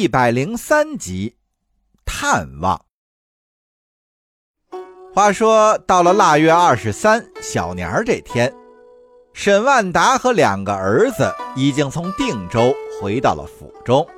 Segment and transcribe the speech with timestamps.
[0.00, 1.36] 一百零三集，
[2.06, 2.86] 探望。
[5.12, 8.50] 话说到了腊月二十三小年儿这天，
[9.34, 14.08] 沈万达和两个儿子已经从定州回到了府中。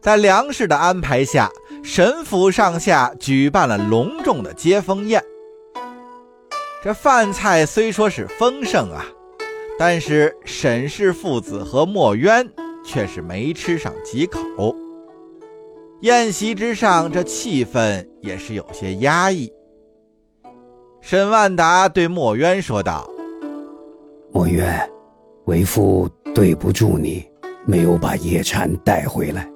[0.00, 1.48] 在梁氏的安排下，
[1.84, 5.22] 沈府上下举办了隆重的接风宴。
[6.82, 9.06] 这饭菜虽说是丰盛啊，
[9.78, 12.52] 但是沈氏父子和墨渊。
[12.84, 14.40] 却是没吃上几口。
[16.02, 19.50] 宴席之上，这气氛也是有些压抑。
[21.00, 23.08] 沈万达对墨渊说道
[24.32, 24.90] ：“墨渊，
[25.46, 27.24] 为父对不住你，
[27.66, 29.48] 没有把叶禅带回来。”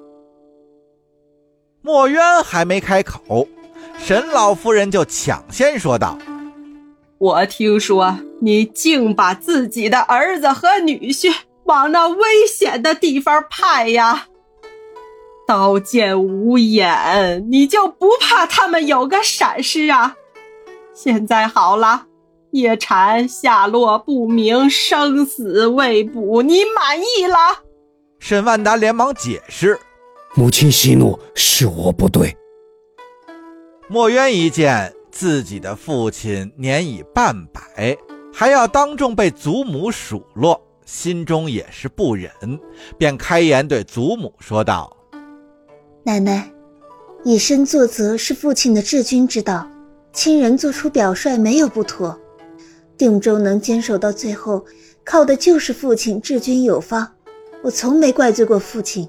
[1.81, 3.47] 墨渊还没开口，
[3.97, 6.17] 沈老夫人就抢先说道
[7.17, 11.31] ：“我听说你竟把自己的儿子和女婿……”
[11.69, 14.25] 往那危险的地方派呀！
[15.45, 20.15] 刀剑无眼，你就不怕他们有个闪失啊？
[20.95, 22.07] 现在好了，
[22.53, 27.37] 叶禅下落不明，生死未卜，你满意了？
[28.17, 29.79] 沈万达连忙解释
[30.33, 32.35] ：“母亲息怒，是我不对。”
[33.87, 37.95] 墨渊一见自己的父亲年已半百，
[38.33, 40.59] 还要当众被祖母数落。
[40.89, 42.31] 心中也是不忍，
[42.97, 44.97] 便开言对祖母说道
[46.03, 46.51] ：“奶奶，
[47.23, 49.69] 以身作则是父亲的治军之道，
[50.11, 52.19] 亲人做出表率没有不妥。
[52.97, 54.65] 定州能坚守到最后，
[55.05, 57.07] 靠的就是父亲治军有方，
[57.63, 59.07] 我从没怪罪过父亲。”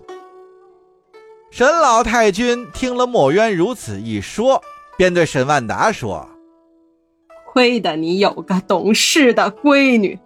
[1.51, 4.63] 沈老太君听了墨渊如此一说，
[4.99, 6.29] 便对沈万达说
[7.51, 10.19] ：“亏得你有个懂事的闺女，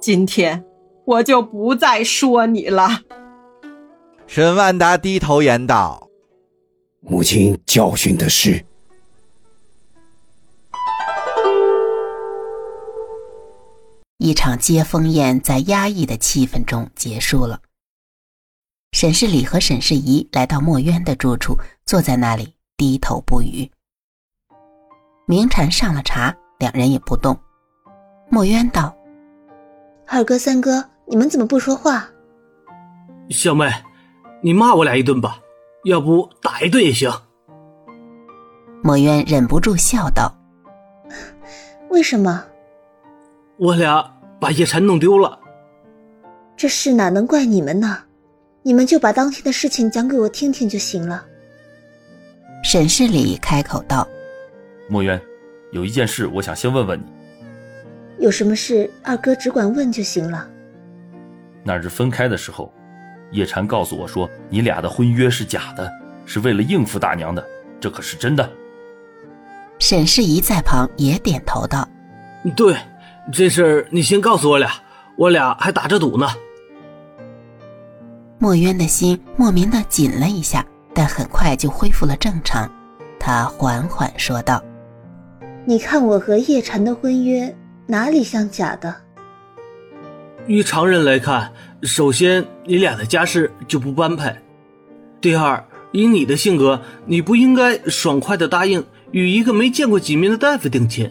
[0.00, 0.64] 今天。”
[1.06, 2.88] 我就不再说你了。
[4.26, 6.10] 沈万达低头言道
[7.00, 8.66] ：“母亲教训的是。”
[14.18, 17.60] 一场接风宴在压抑的气氛中结束了。
[18.90, 23.70] 沈世礼和沈世仪来到墨渊的住处，坐在那里低头不语。
[25.26, 27.38] 明禅上了茶，两人也不动。
[28.28, 28.92] 墨渊道
[30.08, 32.08] ：“二哥、三哥。”你们怎么不说话？
[33.30, 33.70] 小妹，
[34.42, 35.38] 你骂我俩一顿吧，
[35.84, 37.10] 要不打一顿也行。
[38.82, 40.32] 墨渊忍不住笑道
[41.90, 42.44] ：“为什么？
[43.56, 44.04] 我俩
[44.40, 45.38] 把叶禅弄丢了。
[46.56, 47.98] 这事哪能怪你们呢？
[48.62, 51.24] 你们就把当天的事情讲给我听听就行了。”
[52.64, 54.06] 沈世礼开口道
[54.90, 55.20] ：“墨渊，
[55.70, 57.04] 有一件事，我想先问问你。
[58.18, 60.50] 有什么事，二哥只管问就行了。”
[61.66, 62.72] 那日分开的时候，
[63.32, 65.90] 叶禅告诉我说：“你俩的婚约是假的，
[66.24, 67.44] 是为了应付大娘的，
[67.80, 68.48] 这可是真的。”
[69.80, 71.86] 沈世仪在旁也点头道
[72.54, 72.76] ：“对，
[73.32, 74.70] 这事儿你先告诉我俩，
[75.16, 76.28] 我俩还打着赌呢。”
[78.38, 82.70] 墨渊的心莫名的紧了一下，但很快就恢复了正常。
[83.18, 84.62] 他缓缓说道
[85.66, 87.52] ：“你看我和叶禅的婚约
[87.88, 88.94] 哪里像假的？”
[90.46, 91.52] 于常人来看，
[91.82, 94.30] 首先你俩的家世就不般配；
[95.20, 101.08] 第二，以你的性格，你不应该爽快的答应与一个没见过几面的大夫定亲；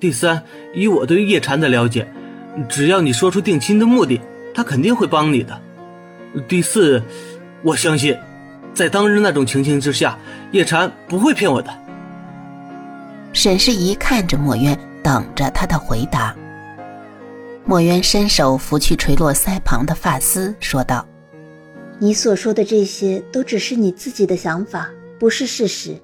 [0.00, 0.42] 第三，
[0.74, 2.08] 以我对叶禅的了解，
[2.66, 4.20] 只要你说出定亲的目的，
[4.54, 5.54] 他肯定会帮你的；
[6.48, 7.02] 第四，
[7.62, 8.16] 我相信，
[8.72, 10.18] 在当日那种情形之下，
[10.52, 11.70] 叶禅不会骗我的。
[13.34, 16.34] 沈世仪看着墨渊，等着他的回答。
[17.68, 21.04] 墨渊伸手拂去垂落腮旁的发丝，说道
[21.98, 24.88] ：“你所说的这些都只是你自己的想法，
[25.18, 26.00] 不是事实。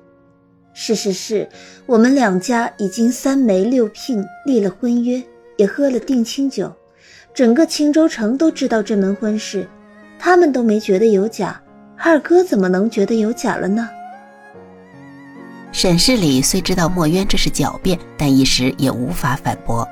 [0.75, 1.49] 事实是
[1.87, 5.23] 我们两家已经三媒六聘，立了婚约，
[5.57, 6.73] 也喝了定亲酒，
[7.33, 9.69] 整个青州城都知道这门婚事，
[10.19, 11.63] 他们都没觉得有假，
[11.97, 13.89] 二哥怎么能觉得有假了呢？”
[15.71, 19.89] 沈世礼虽知道墨渊这是狡辩，但一时也无法反驳。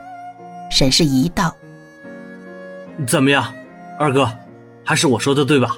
[0.68, 1.54] 沈氏一道。
[3.06, 3.52] 怎么样，
[3.98, 4.30] 二哥，
[4.84, 5.74] 还是我说的对吧？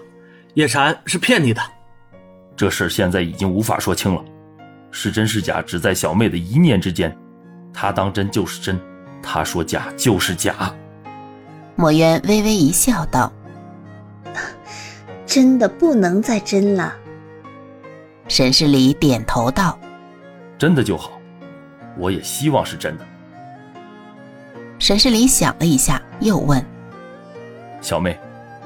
[0.54, 1.62] 叶禅是骗你的。
[2.54, 4.22] 这事现在已经无法说清了，
[4.90, 7.16] 是真是假，只在小妹的一念之间。
[7.72, 8.78] 她当真就是真，
[9.22, 10.74] 她说假就是假。
[11.74, 13.32] 墨渊微微一笑，道
[15.24, 16.94] ：“真的不能再真了。”
[18.28, 19.78] 沈世礼点头道
[20.58, 21.12] ：“真的就好，
[21.96, 23.06] 我也希望是真的。”
[24.78, 26.62] 沈世礼想了一下，又问。
[27.82, 28.18] 小妹，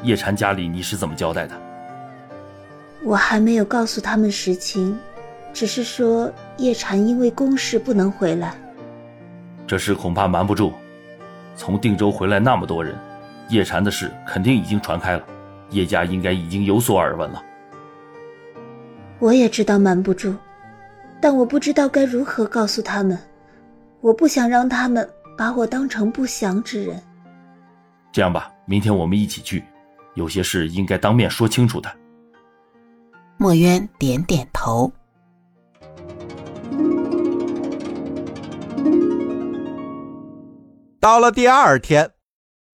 [0.03, 1.55] 叶禅家里你是怎么交代的？
[3.03, 4.97] 我还没有告诉他们实情，
[5.55, 8.55] 只是说叶禅因为公事不能回来。
[9.67, 10.73] 这事恐怕瞒不住。
[11.57, 12.95] 从定州回来那么多人，
[13.49, 15.25] 叶禅的事肯定已经传开了，
[15.71, 17.43] 叶家应该已经有所耳闻了。
[19.19, 20.35] 我也知道瞒不住，
[21.23, 23.19] 但我不知道该如何告诉他们。
[24.03, 25.09] 我不想让他们
[25.39, 27.03] 把我当成不祥之人。
[28.12, 29.65] 这样吧，明天我们一起去，
[30.15, 31.97] 有些事应该当面说清楚的。
[33.39, 34.93] 墨渊点点头。
[40.99, 42.11] 到了第二天，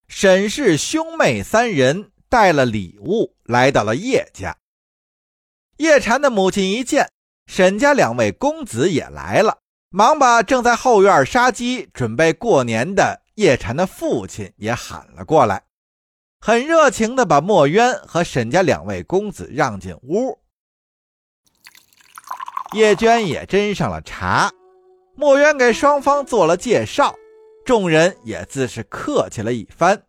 [0.09, 4.57] 沈氏兄妹三人带了礼物来到了叶家。
[5.77, 7.11] 叶禅的母亲一见
[7.47, 9.59] 沈家两位公子也来了，
[9.91, 15.63] 忙把正在后院杀鸡准备过年的叶禅的父亲也喊了过来，
[16.45, 20.37] 很热情地把墨渊和沈家两位公子让进屋。
[22.73, 24.51] 叶娟也斟上了茶，
[25.15, 27.15] 墨渊给双方做了介绍，
[27.65, 30.03] 众人也自是客气了一番。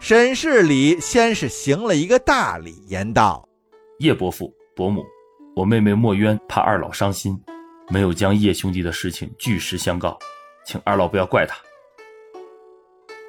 [0.00, 3.48] 沈氏礼先是行了一个大礼，言道。
[4.00, 5.04] 叶伯父、伯母，
[5.54, 7.40] 我妹妹墨渊怕二老伤心，
[7.90, 10.18] 没有将叶兄弟的事情据实相告，
[10.66, 11.54] 请二老不要怪他。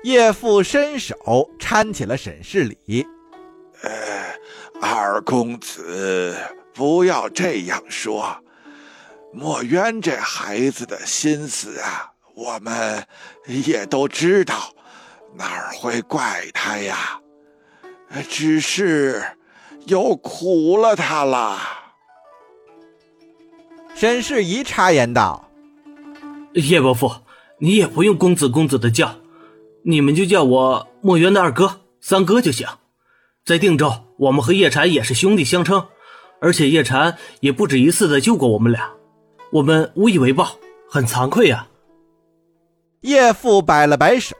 [0.04, 3.08] 叶父伸手搀起了沈世礼，
[3.82, 3.92] 呃，
[4.82, 6.38] 二公子
[6.74, 8.36] 不要这样说，
[9.32, 13.04] 墨渊这孩子的心思啊，我们
[13.46, 14.74] 也都知道，
[15.36, 17.20] 哪会怪他呀？
[18.30, 19.24] 只是。
[19.88, 21.60] 又苦了他了。
[23.94, 25.52] 沈世宜插言道
[26.56, 27.12] ：“叶伯父，
[27.60, 29.14] 你也不用公子公子的叫，
[29.84, 32.68] 你们就叫我墨渊的二哥、三哥就行。
[33.46, 35.88] 在定州，我们和叶禅也是兄弟相称，
[36.42, 38.92] 而且叶禅也不止一次的救过我们俩，
[39.52, 40.58] 我们无以为报，
[40.90, 41.68] 很惭愧呀。”
[43.02, 44.36] 叶父摆了摆手：“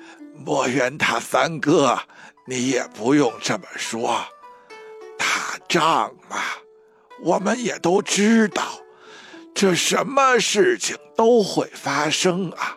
[0.44, 1.98] 墨渊他三哥。”
[2.46, 4.24] 你也不用这么说，
[5.16, 5.26] 打
[5.68, 6.38] 仗嘛，
[7.22, 8.64] 我们也都知道，
[9.54, 12.76] 这什么事情都会发生啊。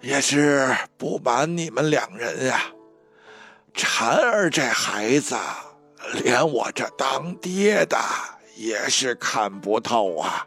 [0.00, 2.60] 也是不瞒你们两人啊，
[3.74, 5.36] 婵儿这孩子，
[6.22, 7.98] 连我这当爹的
[8.56, 10.46] 也是看不透啊。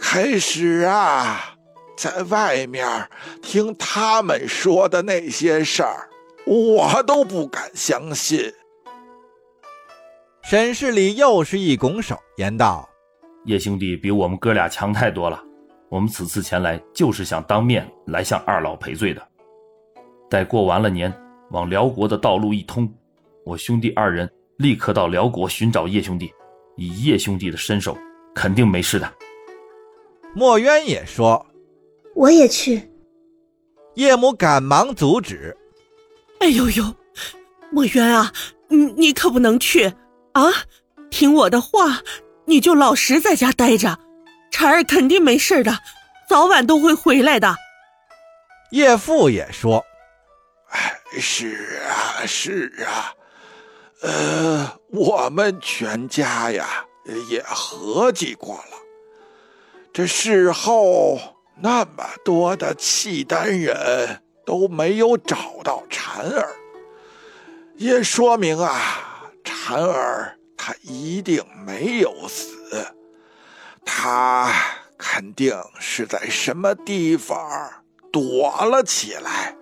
[0.00, 1.56] 开始啊，
[1.96, 3.08] 在外面
[3.42, 6.08] 听他们说的那些事儿。
[6.46, 8.52] 我都不敢相信。
[10.42, 12.86] 沈世礼又是一拱手，言道
[13.46, 15.42] ：“叶兄弟比我们哥俩强太多了。
[15.94, 19.22] 我们此次前来，就是想当面来向二老赔罪的。
[20.28, 21.14] 待过完了年，
[21.52, 22.92] 往辽国的道路一通，
[23.44, 26.28] 我兄弟二人立刻到辽国寻找叶兄弟。
[26.76, 27.96] 以叶兄弟的身手，
[28.34, 29.08] 肯定没事的。”
[30.34, 31.46] 墨渊也说
[32.16, 32.90] ：“我也去。”
[33.94, 35.56] 叶母赶忙阻止。
[36.40, 36.92] 哎呦呦，
[37.70, 38.32] 墨渊啊，
[38.66, 39.92] 你你可不能去
[40.32, 40.42] 啊！
[41.08, 42.00] 听我的话，
[42.46, 43.96] 你就老实在家待着，
[44.54, 45.80] 婵儿肯定没事的，
[46.28, 47.56] 早晚都会回来的。
[48.70, 49.84] 叶父也说
[50.70, 53.12] ：“哎，是啊，是啊，
[54.02, 56.84] 呃，我们全家呀
[57.28, 58.78] 也合计过了，
[59.92, 61.18] 这事后
[61.60, 66.54] 那么多的契丹人。”都没有找到婵儿，
[67.76, 72.86] 也说明啊，婵儿她一定没有死，
[73.84, 74.52] 她
[74.96, 77.36] 肯定是在什么地方
[78.12, 79.54] 躲了起来。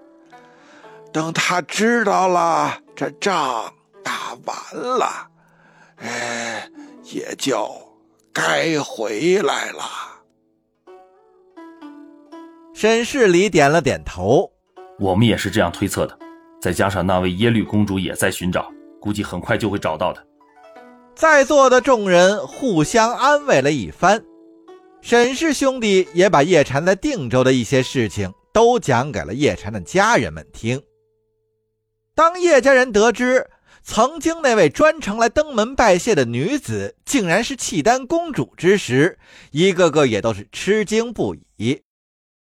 [1.12, 5.29] 等他知道了这仗打完了，
[5.97, 6.67] 哎，
[7.05, 7.71] 也就
[8.33, 9.83] 该回来了。
[12.75, 14.50] 沈世礼点了点头。
[14.99, 16.19] 我们也是这样推测的，
[16.61, 20.26] 再加上那位耶律公主也在寻找，估计很快就会找到的。
[21.14, 24.25] 在座的众人互相安慰了一番，
[25.00, 30.83] 沈氏兄弟也把叶禅在定州的一些事情都讲给了叶禅的家人们听。
[32.14, 33.49] 当叶家人得知
[33.83, 39.19] 曾经那位专程来登门拜谢的女子竟然是契丹公主之时，
[39.50, 41.83] 一个个也都是吃惊不已。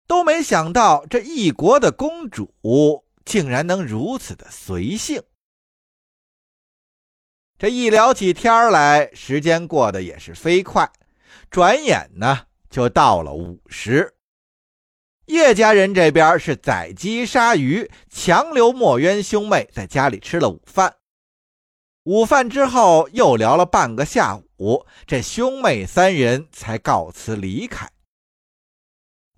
[0.06, 2.52] 都没想到这一国的公主
[3.24, 5.22] 竟然能如此的随性。
[7.64, 10.92] 这一聊起天来，时间过得也是飞快，
[11.50, 14.16] 转眼呢就到了午时。
[15.24, 20.96] 叶家人这边是宰鸡杀鱼，强留墨渊兄妹在家里吃了午饭。
[22.02, 27.90] 午饭之后又聊了半个下午，这兄妹三人才告辞离开。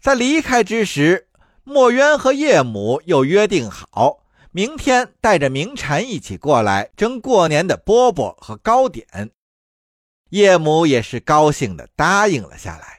[0.03, 1.29] 在离开之时，
[1.63, 4.26] 墨渊和叶母又约定好，
[4.57, 9.31] 明天带着明蝉一起过来蒸过年的饽饽和糕点。
[10.31, 12.96] 叶母也是高兴的答应了下来。